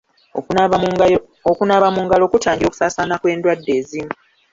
Okunaaba 1.51 1.87
mu 1.95 2.01
ngalo 2.07 2.23
kutangira 2.31 2.67
okusaasaana 2.67 3.19
kw'endwadde 3.21 3.71
ezimu. 3.79 4.13